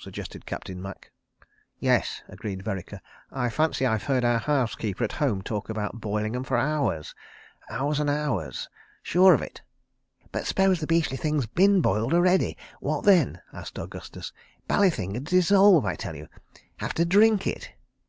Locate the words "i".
3.30-3.48, 15.84-15.94